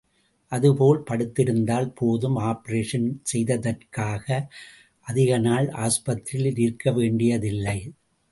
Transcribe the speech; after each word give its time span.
அது 0.51 0.69
போல் 0.75 0.99
படுத்திருந்தால் 0.99 1.89
போதும், 1.93 2.37
ஆப்பரேஷன் 2.41 3.05
செய்ததற்காக 3.23 4.25
அதிக 5.07 5.37
நாள் 5.37 5.67
ஆஸ்பத்திரியில் 5.79 6.59
இருக்கவேண்டியதில்லை. 6.59 7.77